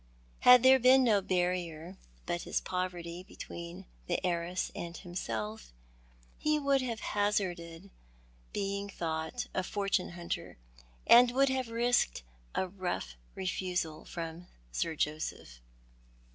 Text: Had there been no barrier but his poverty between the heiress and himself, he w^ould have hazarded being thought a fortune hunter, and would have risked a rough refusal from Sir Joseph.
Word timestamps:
Had 0.39 0.63
there 0.63 0.79
been 0.79 1.03
no 1.03 1.21
barrier 1.21 1.95
but 2.25 2.41
his 2.41 2.59
poverty 2.59 3.21
between 3.21 3.85
the 4.07 4.19
heiress 4.25 4.71
and 4.73 4.97
himself, 4.97 5.71
he 6.39 6.59
w^ould 6.59 6.81
have 6.81 7.01
hazarded 7.01 7.91
being 8.51 8.89
thought 8.89 9.45
a 9.53 9.61
fortune 9.61 10.13
hunter, 10.13 10.57
and 11.05 11.29
would 11.29 11.49
have 11.49 11.69
risked 11.69 12.23
a 12.55 12.67
rough 12.67 13.15
refusal 13.35 14.03
from 14.03 14.47
Sir 14.71 14.95
Joseph. 14.95 15.61